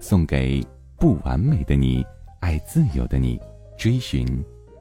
[0.00, 2.04] 送给不完美的你，
[2.40, 3.38] 爱自由的你，
[3.76, 4.26] 追寻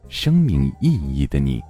[0.07, 1.61] 生命意义的你。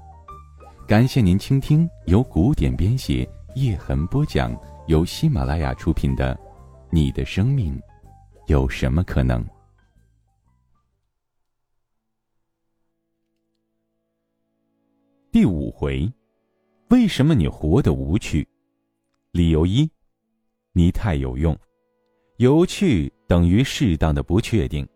[0.87, 4.55] 感谢您倾听由古典编写、叶痕播讲、
[4.87, 6.35] 由喜马拉雅出品的
[6.91, 7.79] 《你的生命
[8.45, 9.43] 有什么可能》
[15.31, 16.11] 第五回：
[16.89, 18.47] 为什么你活得无趣？
[19.31, 19.89] 理由一：
[20.71, 21.57] 你太有用。
[22.39, 24.87] 有趣等于适当的不确定，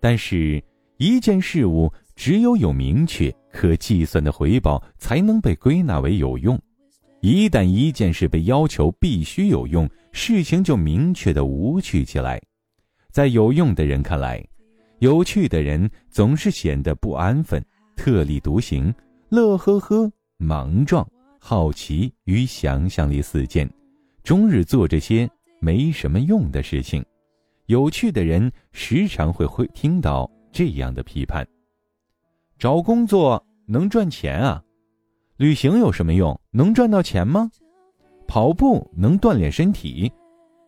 [0.00, 0.62] 但是
[0.98, 1.90] 一件事物。
[2.16, 6.60] 只有有明确可计算的回报，才能被归纳为有用。
[7.20, 12.38] 一旦一件事被要求必须有用，事情就明确的无趣起来。
[13.10, 14.46] 在有用的人看来，
[14.98, 17.64] 有趣的人总是显得不安分、
[17.96, 18.94] 特立独行、
[19.30, 23.66] 乐呵呵、莽撞、好奇与想象力四溅，
[24.22, 25.26] 终日做这些
[25.60, 27.04] 没什么用的事情。
[27.66, 31.46] 有趣的人时常会会听到这样的批判。
[32.58, 34.62] 找工作能赚钱啊？
[35.36, 36.38] 旅行有什么用？
[36.50, 37.50] 能赚到钱吗？
[38.26, 40.12] 跑步能锻炼身体？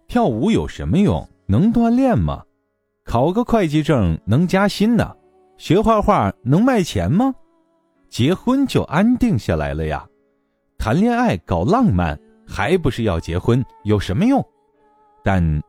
[0.07, 1.29] 跳舞有什么用？
[1.47, 2.45] 能锻炼吗？
[3.05, 5.15] 考个会计证能加薪呢？
[5.59, 7.35] 学画画能卖钱吗？
[8.09, 10.07] 结婚就安定下来了呀？
[10.79, 13.65] 谈恋爱搞浪漫还不是要结婚？
[13.85, 14.45] 有什么用？
[15.23, 15.63] 但，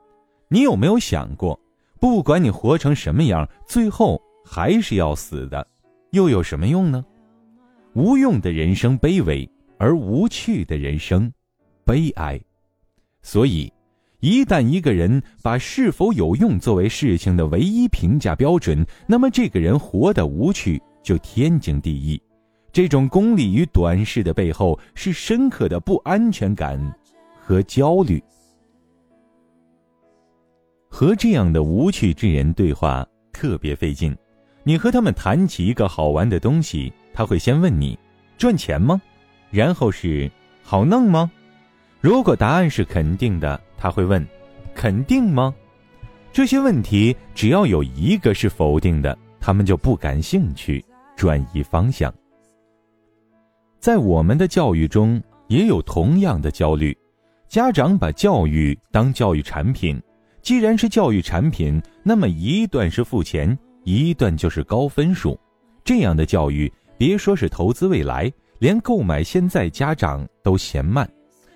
[0.47, 1.59] 你有没有想过，
[1.99, 5.65] 不管你活成什么样，最后还是要死的。
[6.11, 7.03] 又有什么用呢？
[7.93, 11.31] 无用的人生卑微，而无趣的人生
[11.85, 12.39] 悲哀。
[13.21, 13.71] 所以，
[14.19, 22.21] 一旦一个人把是否有用作为事情的唯一评价标准，那么这个人活得无趣就天经地义。
[22.71, 26.79] 这种功利与短视的背后，是深刻的不安全感
[27.39, 28.21] 和焦虑。
[30.95, 34.15] 和这样的无趣之人对话特别费劲。
[34.61, 37.97] 你和他们谈起一个好玩的东西，他会先问你：
[38.37, 39.01] 赚钱吗？
[39.49, 40.29] 然后是
[40.61, 41.31] 好弄吗？
[41.99, 44.23] 如果答案是肯定的，他会问：
[44.75, 45.51] 肯定吗？
[46.31, 52.13] 这些问题只要有一个是否定的，他们就不感兴趣，转移方向。
[53.79, 56.95] 在我们的教育中也有同样的焦虑，
[57.47, 59.99] 家长把教育当教育产品，
[60.43, 63.57] 既然是教育产品，那么一段是付钱。
[63.85, 65.37] 一段就是高分数，
[65.83, 71.09] 这样的教育，别说是投资未来，连购买现在家长都嫌慢，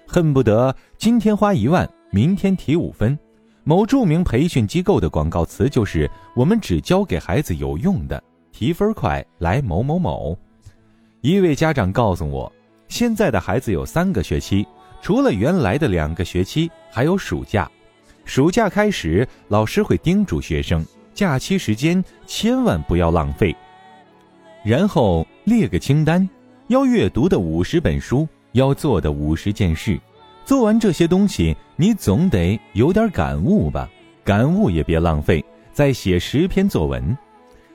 [0.06, 3.18] 恨不得今天花一万，明天提五分。
[3.64, 8.22] 某著名培训机构的广告词就是：“我们只教给孩子有用的，
[8.52, 10.38] 提分快来某某某。”
[11.22, 12.52] 一位家长告诉我，
[12.90, 14.68] 现在的孩子有三个学期，
[15.02, 17.70] 除了原来的两个学期，还有暑假。
[18.28, 20.86] 暑假开始，老师会叮嘱学生。
[21.14, 23.56] 假期时间千万不要浪费，
[24.66, 26.28] 然后列个清单，
[26.68, 29.98] 要阅读的五十本书，要做的五十件事。
[30.44, 33.90] 做完这些东西，你总得有点感悟吧？
[34.26, 37.18] 感悟也别浪费，再写十篇作文。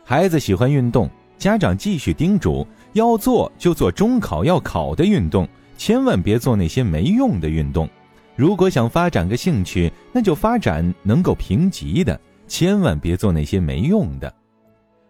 [0.05, 1.09] 孩子喜欢运动，
[1.39, 5.49] 家长继续叮嘱，要做就做中考要考的运动，
[5.79, 7.89] 千万别做那些没用的运动。
[8.35, 12.19] 如果想发展个兴趣，那就发展能够评级的。
[12.49, 14.33] 千万别做那些没用的。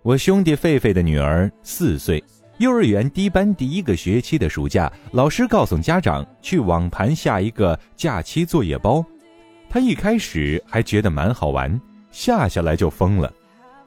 [0.02, 2.22] 我兄弟狒狒的女儿四岁，
[2.58, 9.04] 幼儿园低班第一个学期的暑假，老师告诉家长去网盘下一个假期作业包。
[9.68, 11.80] 他一开始还觉得蛮好玩，
[12.12, 13.32] 下下来就疯了。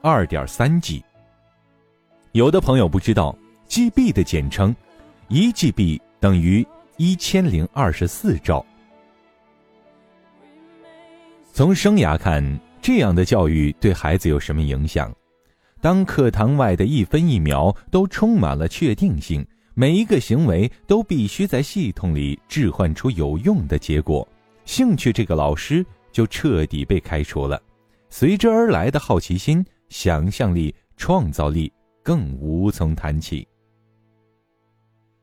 [0.02, 1.02] 二点三 G。
[2.32, 3.34] 有的朋友不知道
[3.68, 4.74] ，GB 的简称，
[5.28, 6.66] 一 GB 等于
[6.98, 8.64] 一千零二十四兆。
[11.56, 12.44] 从生涯看。
[12.82, 15.10] 这样的教育对孩子有什么影响？
[15.80, 24.28] 当课堂外的一分一秒都充满了确定性，每一个行为都必须在系统里置换出有用的结果，
[24.66, 27.58] 兴趣这个老师就彻底被开除了，
[28.10, 33.48] 随之而来的好奇心、想象力、创造力更无从谈起。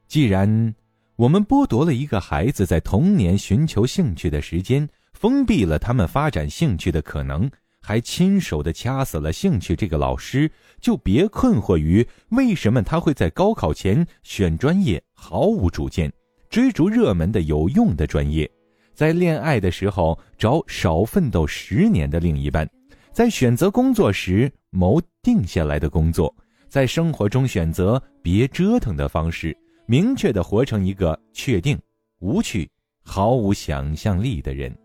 [0.08, 0.74] 既然
[1.16, 4.90] 我们剥夺了一个孩子在童年寻求兴趣的时间，
[5.24, 7.50] 封闭了他们发展兴趣的可能，
[7.80, 16.12] 还亲手的掐死了兴趣这个老师，就别困惑于为什么他会在高考前选专业毫无主见，
[16.50, 18.52] 追逐热门的有用的专业，
[18.94, 22.70] 在恋爱的时候找少奋斗十年的另一半，
[23.14, 26.36] 在选择工作时谋定下来的工作，
[26.68, 31.80] 在生活中选择别折腾的方式，明确的活成一个确定、
[32.20, 32.70] 无趣、
[33.06, 34.78] 毫无想象力的人。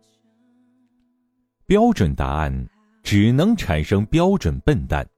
[1.69, 2.69] 标准答案。
[3.05, 5.09] 只能产生标准笨蛋，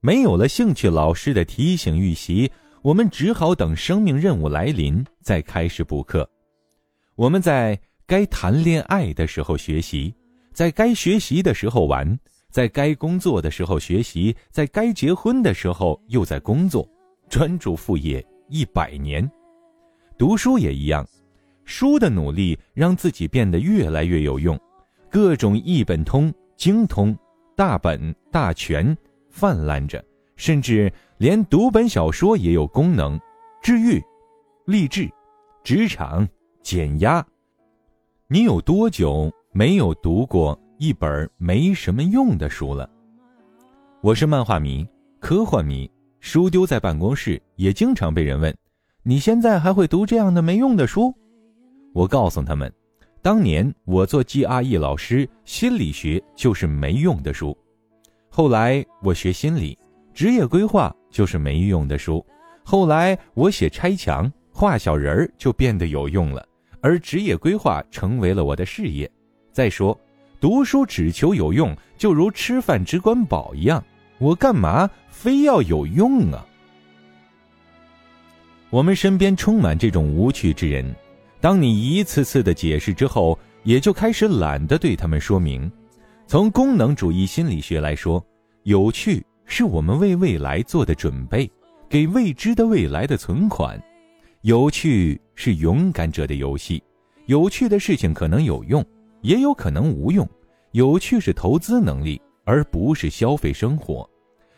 [0.00, 2.50] 没有了兴趣老师的提醒预习，
[2.80, 6.26] 我们只好等生命任务来临再开始补课。
[7.14, 10.14] 我们在该谈恋爱的时候学习，
[10.54, 16.88] 在该学习的时候玩，在该工作的时候学习，在该结婚的时候又在工作，
[17.28, 19.30] 专注副业一百年。
[20.16, 21.06] 读书也一样，
[21.66, 24.58] 书的努力让自己变得越来越有用，
[25.16, 27.16] 各种一本通、精通。
[27.54, 28.94] 大本大全
[29.30, 30.04] 泛滥着，
[30.36, 33.18] 甚至连读本小说也有功能，
[33.62, 33.98] 治愈、
[34.66, 35.10] 励志、
[35.64, 36.28] 职场、
[36.60, 37.26] 减压。
[38.28, 42.86] 你有多久没有读过一本没什么用的书了？
[44.02, 44.86] 我是漫画迷、
[45.18, 45.90] 科幻迷，
[46.20, 48.54] 书丢在办公室也经常被人问
[49.02, 51.10] ：“你现在还会读这样的没用的书？”
[51.94, 52.70] 我告诉他们。
[53.26, 57.58] 当年我做 GRE 老师，心理学就是没用的书。
[58.28, 59.76] 后来我学心理，
[60.14, 62.24] 职业规划就是没用的书。
[62.62, 66.46] 后来我写拆墙、画小人儿就变得有用了，
[66.80, 69.10] 而职业规划成为了我的事业。
[69.50, 70.00] 再说，
[70.40, 73.84] 读书只求有用，就如吃饭只管饱一样，
[74.18, 76.46] 我干嘛非要有用啊？
[78.70, 80.94] 我们身边充满这种无趣之人。
[81.46, 85.70] 当你一次次的解释之后，也就开始懒得对他们说明。
[86.26, 88.20] 从功能主义心理学来说，
[88.64, 91.48] 有趣是我们为未来做的准备，
[91.88, 93.80] 给未知的未来的存款。
[94.40, 96.82] 有趣是勇敢者的游戏。
[97.26, 98.84] 有趣的事情可能有用，
[99.20, 100.28] 也有可能无用。
[100.72, 104.04] 有趣是投资能力，而不是消费生活。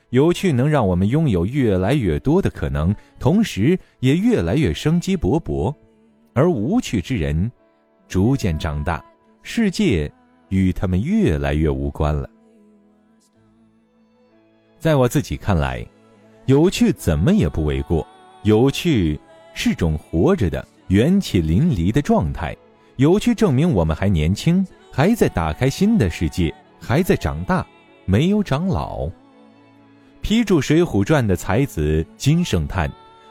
[0.09, 5.75] 有趣能让我们拥有越来越多的可能，同时也越来越生机勃勃。
[6.39, 7.51] 而无趣之人，
[8.07, 9.05] 逐渐长大，
[9.43, 10.09] 世界
[10.51, 12.31] 与他们越来越无关了。
[14.79, 15.85] 在我自己看来，
[16.47, 18.07] 有趣怎么也不为过。
[18.45, 19.19] 有趣
[19.53, 22.57] 是种活着的、元气淋漓的状态。
[22.99, 27.67] 有趣证明我们还年轻，还在打开新的世界，还在长大，
[28.05, 29.11] 没有长老。
[30.23, 32.89] 批注《水浒传》的才子金圣叹，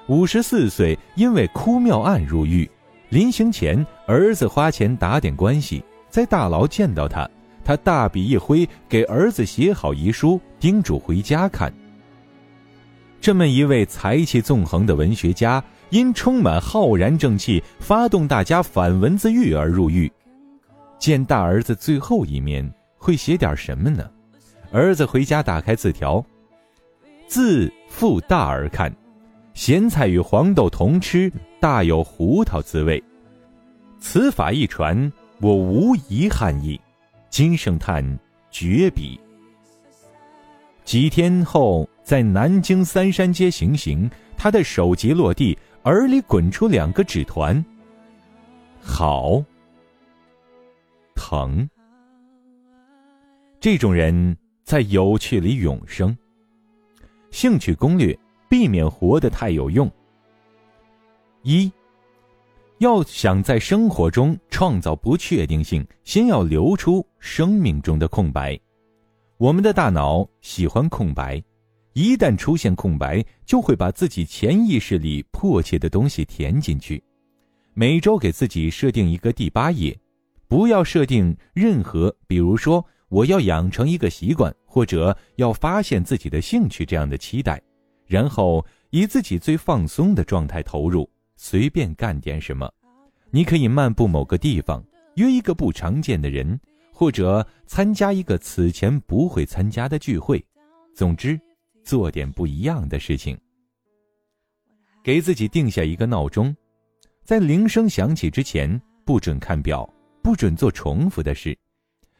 [0.08, 2.70] 五十四岁因为哭庙案入狱。
[3.10, 7.30] 临行前，儿子花钱打点关系，在大牢见到他，
[7.64, 11.72] 他大笔一挥，给儿子写好遗书，叮嘱回家看。
[13.22, 20.12] 这么一位才气纵横的文学家，因充满浩然正气，发动大家反文字狱而入狱。
[21.00, 24.10] 见大儿子最后一面，会写点什么呢？
[24.72, 26.24] 儿子回家打开字条，
[27.26, 28.94] 字付大儿看。
[29.58, 33.04] 咸菜与黄豆同吃，大有胡桃滋味。
[34.00, 35.12] 此法一传，
[35.42, 36.80] 我无疑憾意。
[37.32, 38.06] 今生叹
[38.52, 39.20] 绝笔。
[40.86, 47.66] 几天后，在南京三山街行刑，他的首级落地，耳里滚出两个纸团。
[48.80, 49.44] 好，
[51.16, 51.68] 疼。
[53.60, 56.16] 这种人在有趣里永生。
[57.32, 58.16] 兴趣攻略。
[58.50, 59.90] 避免活得太有用。
[61.44, 61.72] 一，
[62.80, 68.60] 要想在生活中创造不确定性，先要留出生命中的空白。
[69.38, 71.42] 我们的大脑喜欢空白，
[71.94, 77.04] 一旦出现空白，就会把自己潜意识里迫切的东西填进去。
[77.74, 79.98] 每周给自己设定一个第八页，
[80.48, 87.62] 不要设定任何，比如说我要养成一个习惯，或者要发现自己的兴趣这样的期待。
[88.08, 92.72] 然后以自己最放松的状态投入，随便干点什么。
[93.30, 94.84] 你可以漫步某个地方，
[95.16, 96.60] 约一个不常见的人，
[96.94, 100.44] 或者参加一个此前不会参加的聚会。
[100.96, 101.40] 总之，
[101.84, 103.38] 做点不一样的事情。
[105.04, 106.56] 给自己定下一个闹钟，
[107.24, 109.88] 在铃声响起之前，不准看表，
[110.24, 111.58] 不准做重复的事。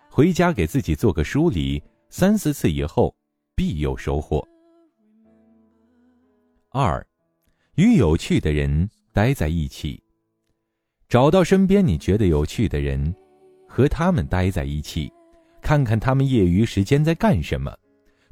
[0.10, 3.16] 回家给自己做个梳理，三四次以后，
[3.56, 4.46] 必有收获。
[6.72, 7.06] 二，
[7.76, 10.04] 与有趣的人待在一起，
[11.08, 13.16] 找到身边你觉得有趣的人，
[13.66, 15.10] 和他们待在一起，
[15.62, 17.74] 看看他们业余时间在干什么。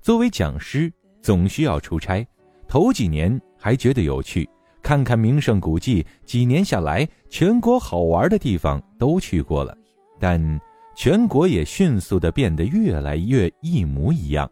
[0.02, 2.28] 作为讲师，总需要出差。
[2.68, 4.48] 头几年还觉得有趣，
[4.84, 6.06] 看看名胜古迹。
[6.26, 9.76] 几年下来，全国好玩的地方都去过了，
[10.20, 10.60] 但
[10.94, 14.50] 全国也迅速的变得越来越一模一样。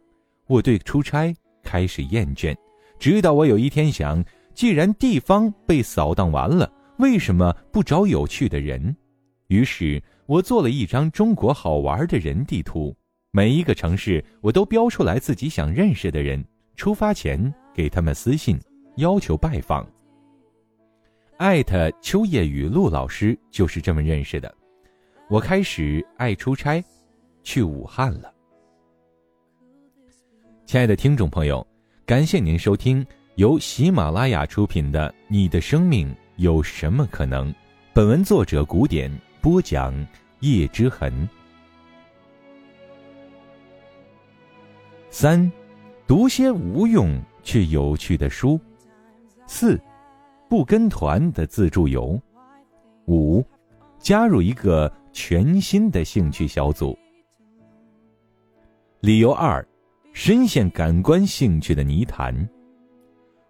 [0.48, 2.56] 我对出差开始厌倦，
[3.04, 8.96] 直到我有一天想，既然地方被扫荡完了，为什么不找有趣的人？
[9.48, 12.96] 于是我做了一张中国好玩的人地图。
[13.32, 16.42] 每一个城市，我都标出来自己想认识的人，
[16.78, 18.58] 出发前给他们私信，
[18.96, 19.86] 要求拜访。
[21.36, 24.56] 艾特秋叶雨露老师就是这么认识的。
[25.30, 26.82] 我开始爱出差，
[27.44, 28.34] 去武汉了。
[30.66, 31.68] 亲爱的听众朋友，
[32.06, 33.06] 感谢您收听
[33.36, 37.50] 由喜马拉雅出品的《你的生命有什么可能》，
[37.94, 39.96] 本文作者古典播讲
[40.42, 41.28] 叶之痕。
[45.10, 45.50] 三，
[46.06, 48.60] 读些无用却有趣的书。
[49.48, 49.80] 四，
[50.50, 52.22] 不跟团的自助游。
[53.08, 53.42] 五，
[53.98, 56.98] 加入一个全新的兴趣小组。
[59.00, 59.66] 理由二，
[60.14, 62.48] 深陷感官兴趣的泥潭。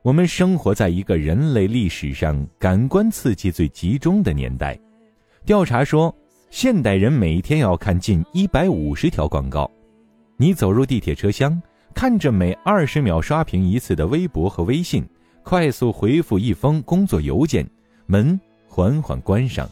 [0.02, 4.80] 我们生活在一个人类历史上感官刺激最集中的年代。
[5.46, 6.14] 调查说，
[6.50, 9.70] 现代人每天要看近一百五十条广告。
[10.38, 11.62] 你走入地铁车厢，
[11.94, 15.06] 看着每二十秒刷屏一次的微博和微信，
[15.44, 17.70] 快速回复一封工作邮件，
[18.06, 18.40] 门
[18.70, 19.70] 缓缓关上，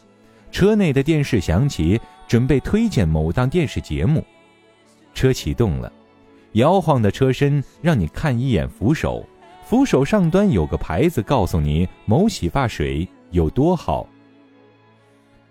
[0.51, 4.21] 车内的电视响起，准备推荐某档电视节目。
[5.13, 5.91] 车启动了，
[6.53, 9.25] 摇晃的车身让你看一眼扶手，
[9.65, 14.07] 扶手上端有个牌子告诉你某洗发水有多好。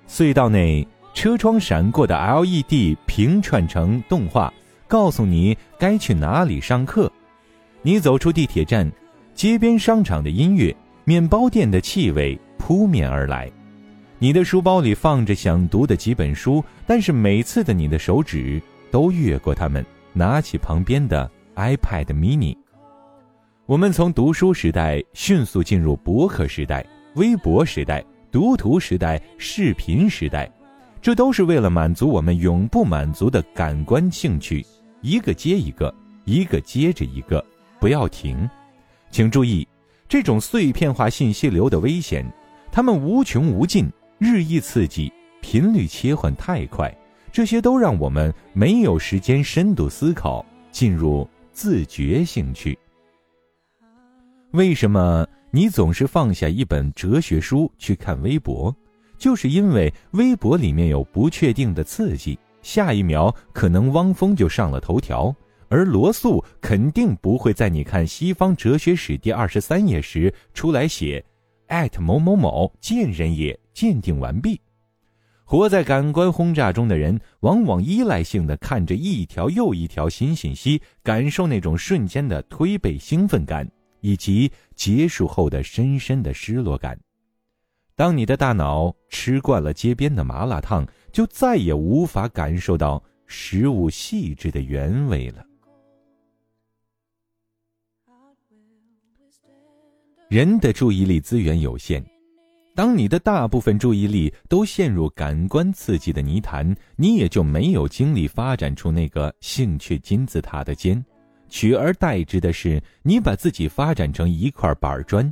[0.09, 4.53] 隧道内车窗闪过的 LED 屏串成动画。
[4.89, 7.09] 告诉你该去哪里上课，
[7.81, 8.91] 你走出地铁站，
[9.37, 13.49] 街边商场的音乐、面包店的气味扑面而来。
[14.19, 22.57] 你的书包里放着想读的几本书，但是每次的你的手指都越过它们，拿起旁边的 iPad mini。
[23.67, 30.51] 我们从读书时代迅速进入博客时代、微博时代、读图时代、视频时代，
[31.01, 34.65] 这都是为了满足我们永不满足的感官兴趣。
[35.03, 37.45] 一个接一个，一个接着一个，
[37.79, 38.49] 不要停。
[39.11, 39.67] 请注意，
[40.09, 42.25] 这种碎片化信息流的危险，
[42.73, 46.93] 它们无穷无尽，日益刺激，频率切换太快，
[47.33, 52.79] 这些都让我们没有时间深度思考，进入自觉兴趣。
[54.53, 58.75] 为什么你总是放下一本哲学书去看微博？
[59.17, 62.39] 就是因为微博里面有不确定的刺激。
[62.63, 65.35] 下一秒可能汪峰就上了头条，
[65.69, 71.25] 而罗素肯定不会在你看西方哲学史第二十三页时出来写
[71.99, 74.61] 某某某见人也鉴定完毕。
[75.51, 83.69] 活在感官轰炸中的人，往往依赖性的看着一条又一条新信息，感受那种瞬间的推背兴奋感，
[84.01, 86.97] 以及结束后的深深的失落感。
[87.97, 95.45] 当你的大脑吃惯了街边的麻辣烫，就再也无法感受到食物细致的原味了。
[100.29, 102.01] 人的注意力资源有限，
[102.81, 111.05] 当你的大部分注意力都陷入感官刺激的泥潭，你也就没有精力发展出那个兴趣金字塔的尖，
[111.51, 115.31] 取而代之的是，你把自己发展成一块板砖，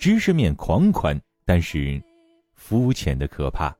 [0.00, 1.16] 知识面狂宽。
[1.44, 2.02] 但是，
[2.54, 3.72] 肤浅的可怕。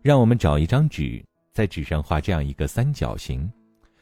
[0.00, 3.52] 让我们找一张纸，在纸上画这样一个三角形，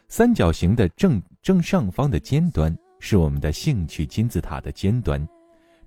[0.06, 5.26] 三角形的正正上方的尖端是我们的兴趣金字塔的尖端，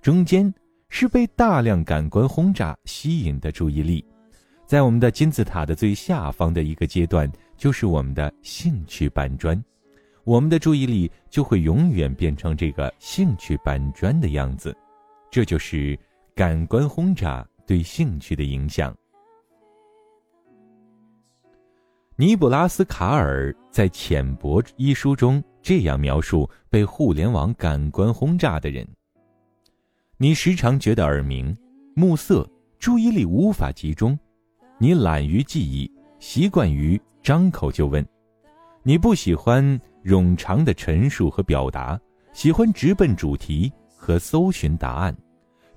[0.03, 0.53] 中间
[0.89, 4.05] 是被大量感官轰炸吸引的注意力，
[4.65, 9.63] 在我们的金字塔的最下方的一个阶段，就是我们的兴趣板砖。
[10.25, 14.75] 我们的注意力就会永远变成这个兴趣板砖的样子，
[15.31, 15.97] 这就是
[16.35, 18.93] 感官轰炸对兴趣的影响。
[22.17, 28.85] 尼布拉斯卡尔在《浅薄》一书中这样描述被互联网感官轰炸的人：
[30.17, 31.55] 你时常觉得耳鸣、
[31.95, 34.17] 目涩，注意力无法集中；
[34.77, 38.03] 你懒于记忆，习惯于张口就问；
[38.83, 39.79] 你不喜欢。
[40.03, 41.97] 冗长的陈述和表达，
[42.33, 45.15] 喜欢直奔主题和搜寻答案，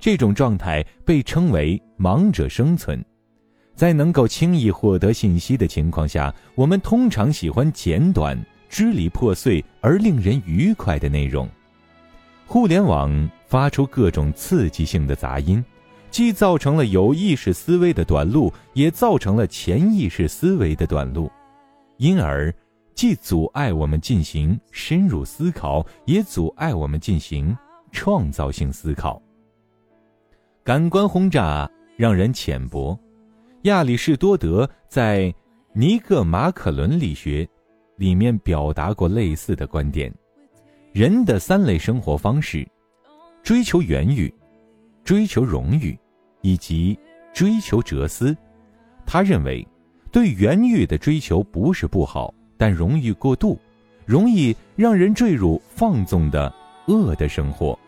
[0.00, 3.00] 这种状态被称为“盲者生存”。
[3.76, 8.36] 在能够轻易获得信息的情况下，我们通常喜欢简短、
[8.68, 11.48] 支离破碎而令人愉快的内容。
[12.44, 15.64] 互联网发出各种刺激性的杂音，
[16.10, 21.30] 既造成了有意识思维的短路，也造成了潜意识思维的短路，
[21.98, 22.52] 因而
[22.94, 27.56] 既阻碍我们进行深入思考，也阻碍我们进行
[27.92, 29.20] 创造性思考。
[30.64, 32.98] 感官轰炸让人浅薄。
[33.62, 35.22] 亚里士多德在
[35.72, 37.44] 《尼格马可伦理学》
[37.96, 40.12] 里面表达过类似的观点：
[40.92, 42.66] 人的三类生活方式，
[43.46, 44.34] 追求原欲、
[45.04, 45.96] 追求荣誉，
[46.42, 46.98] 以及
[47.32, 48.36] 追求哲思。
[49.06, 49.64] 他认为，
[50.10, 53.56] 对原欲的追求不是不好，但荣誉过度，
[54.04, 56.52] 容易让人坠入放纵的
[56.88, 57.78] 恶的生活。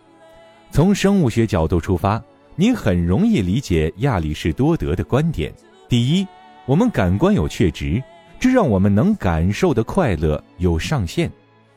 [0.71, 2.23] 从生物学角度出发，
[2.55, 5.53] 你很容易理解亚里士多德的观点。
[5.89, 6.25] 第一，
[6.67, 8.01] 我们感官有确值，
[8.39, 11.29] 这让我们能感受的快乐有上限；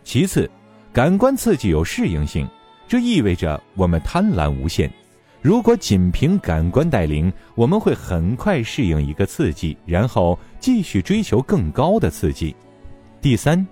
[0.04, 0.48] 其次，
[0.94, 2.48] 感官刺激有适应性，
[2.92, 4.92] 这意味着我们贪婪无限。
[5.42, 12.54] 如果仅凭感官带领，我们会很快适应一个刺激，然后继续追求更高的刺激。
[13.22, 13.66] 第三，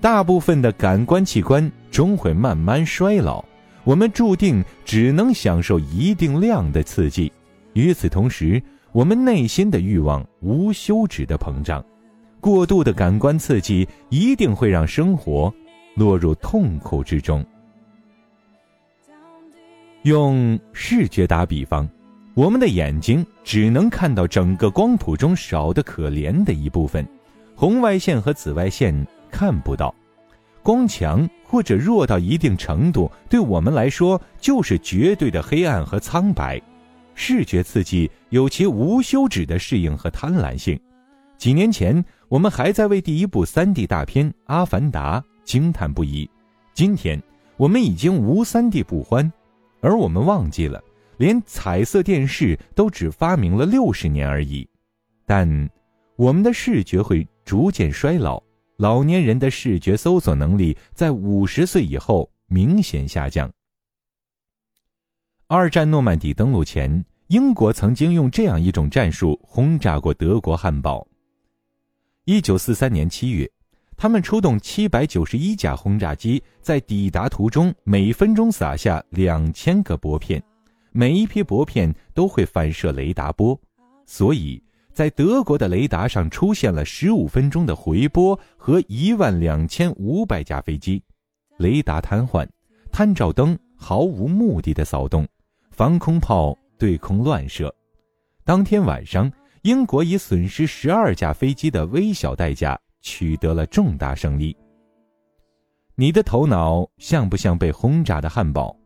[0.00, 3.44] 大部分的感官器官终会慢慢衰老，
[3.84, 7.30] 我们注定只能享受一定量的刺激。
[7.74, 11.84] 与此同时，我们内心的欲望无休止的膨胀，
[12.40, 15.52] 过度的感官刺激一定会让生活
[15.96, 17.44] 落入痛苦之中。
[20.04, 21.88] 用视觉打比方，
[22.34, 27.08] 我们的眼睛只能看到整个光谱中少得可怜的一部分，
[27.54, 28.94] 红外线和紫外线
[29.30, 29.94] 看不到，
[30.62, 36.60] 光强或者弱到一定程度，对我们来说就是绝对的黑暗和苍白。
[37.14, 40.78] 视觉刺激有其无休止的适应和贪婪性。
[41.38, 46.28] 几年前，我们还在为第一部 3D 大片《阿凡达》惊叹不已，
[46.74, 47.18] 今天
[47.56, 49.32] 我们已经无 3D 不欢，
[49.84, 50.82] 而我们忘记了，
[51.18, 54.66] 连彩色电视都只发明了六十年而已。
[55.26, 55.46] 但
[56.16, 58.42] 我们的视觉会逐渐衰老，
[58.78, 63.52] 老年人的视觉搜索能力在五十岁以后明显下降。
[65.48, 71.06] 二战诺曼底登陆前，英国曾经用这样一种战术轰炸过德国汉堡。
[72.24, 73.50] 一九四三年七月，
[73.96, 80.42] 他们出动七百九十一架轰炸机，在抵达途中每分钟撒下两千个薄片，
[80.92, 83.58] 每一批薄片都会反射雷达波，
[84.04, 91.02] 所以在德国的雷达上出现了十五分钟的回波和一万两千五百架飞机，
[91.58, 92.46] 雷达瘫痪，
[92.92, 95.26] 探照灯毫无目的的扫动。
[95.70, 97.74] 防空炮对空乱射，
[98.44, 99.28] 当天晚上，
[99.62, 104.56] 英国以损失十二架飞机的微小代价取得了重大胜利。
[105.94, 108.76] 你的头脑像不像被轰炸的汉堡？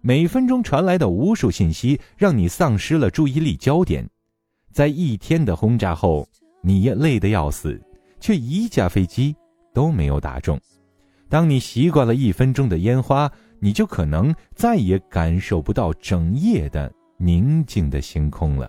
[0.00, 4.08] 每分钟传来的无数信息让你丧失了注意力焦点。
[4.72, 6.26] 在一天的轰炸后，
[6.62, 7.78] 你也累得要死，
[8.18, 9.36] 却一架飞机
[9.74, 10.58] 都没有打中。
[11.28, 13.30] 当你习惯了一分钟的烟花。
[13.60, 18.68] 你就可能再也感受不到整夜的宁静的星空了。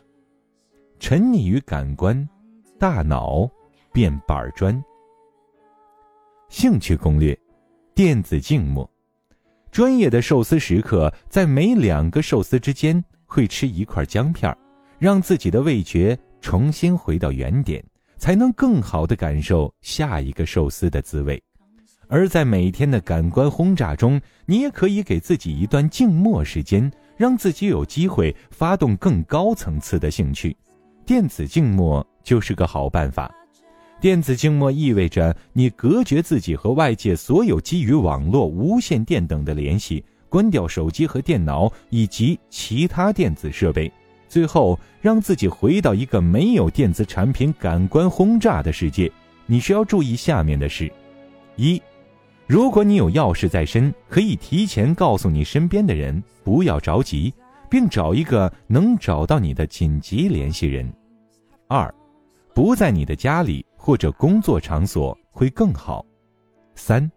[1.00, 2.30] 沉溺于感官，
[2.80, 3.46] 大脑
[3.92, 4.82] 变板砖。
[6.58, 7.38] 兴趣攻略：
[7.94, 8.90] 电子静默。
[9.74, 14.58] 专业的寿司食客在每两个寿司之间会吃一块姜片
[14.98, 17.84] 让自己的味觉重新回到原点，
[18.18, 21.44] 才能更好的感受下一个寿司的滋味。
[22.08, 30.56] 而在每天的感官轰炸中，你也可以给自己一段静默时间，让自己有机会发动更高层次的兴趣。
[31.06, 33.30] 电子静默就是个好办法。
[34.02, 43.92] 电子静默意味着你隔绝自己和外界所有基于网络、无线电等的联系，关掉手机和电脑以及其他电子设备，
[44.28, 49.12] 最后让自己回到一个没有电子产品感官轰炸的世界。
[49.48, 50.92] 你需要注意下面的事：
[51.56, 51.82] 一。
[52.48, 57.34] 如果你有要事在身，可以提前告诉你身边的人，不要着急，
[57.72, 60.92] 并找一个能找到你的紧急联系人。
[61.68, 61.92] 二，
[62.54, 66.04] 不在你的家里或者工作场所会更好。
[66.74, 67.08] 三，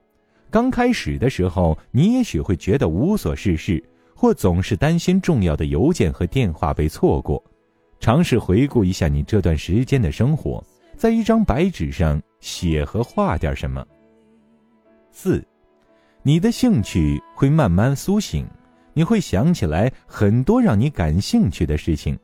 [0.51, 3.83] 刚开始的时候，你也许会觉得无所事事，
[4.15, 7.43] 或总是担心重要的邮件和电话被错过。
[8.01, 10.63] 尝试回顾一下你这段时间的生活，
[10.95, 13.83] 在一张白纸上写和画点什么。
[15.11, 15.43] 四，
[16.23, 18.47] 你的兴趣会慢慢苏醒，
[18.93, 22.19] 你会想起来很多让你感兴趣的事情。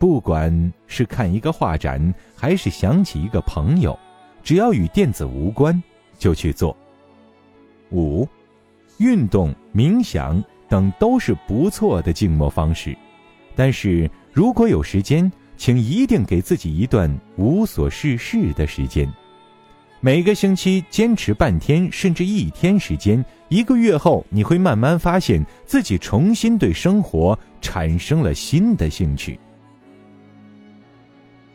[0.00, 3.96] 不管是看一个画展，还是想起一个朋友，
[4.42, 5.80] 只要与电子无关，
[6.18, 6.74] 就去做。
[7.90, 8.26] 五，
[8.96, 12.96] 运动、冥想等都是不错的静默方式，
[13.54, 19.06] 但是如果有时间，请一定给自己一段无所事事的时间。
[20.00, 29.38] 每个星期坚持半天甚至一天时间，一个月后你会慢慢发现自己重新对生活产生了新的兴趣。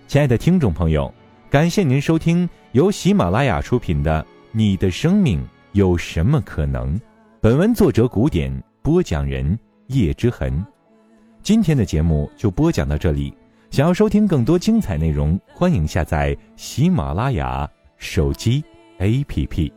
[0.07, 1.11] 亲爱的听众朋友，
[1.49, 6.95] 感谢您收听由喜马拉雅出品的《你的生命有什么可能》，
[7.41, 10.63] 本文作者古典播讲人叶之痕。
[11.41, 13.35] 今天的节目就播讲到这里，
[13.71, 17.67] 想要收听更多精彩内容，欢迎下载喜马拉雅。
[17.97, 18.63] 手机
[18.99, 19.71] APP。